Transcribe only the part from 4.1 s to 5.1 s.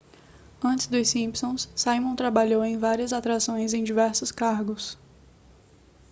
cargos